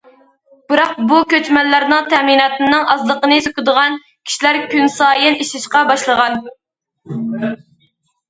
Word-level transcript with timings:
بىراق 0.71 0.93
بۇ 1.09 1.17
كۆچمەنلەرنىڭ 1.33 2.07
تەمىناتىنىڭ 2.13 2.87
ئازلىقىنى 2.93 3.37
سۆكىدىغان 3.47 3.99
كىشىلەر 4.29 4.59
كۈنسايىن 4.73 5.37
ئېشىشقا 5.45 5.83
باشلىغان. 5.91 6.39